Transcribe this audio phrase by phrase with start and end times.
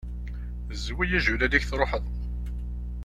[0.83, 2.05] Zwi ijulal-ik truḥeḍ!